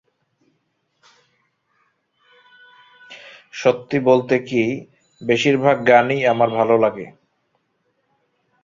সত্যি 3.53 3.97
বলতে 4.01 4.35
কি, 4.39 4.63
বেশির 5.21 5.55
ভাগ 5.57 5.77
গানই 5.87 6.19
আমার 6.25 6.49
ভালো 6.49 6.75
লাগে। 6.77 7.07